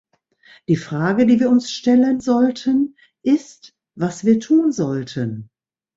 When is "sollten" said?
2.21-2.95, 4.71-5.51